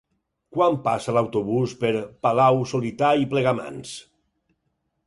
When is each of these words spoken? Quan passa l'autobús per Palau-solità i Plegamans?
Quan 0.55 0.77
passa 0.87 1.13
l'autobús 1.17 1.75
per 1.83 1.91
Palau-solità 2.27 3.13
i 3.27 3.31
Plegamans? 3.37 3.95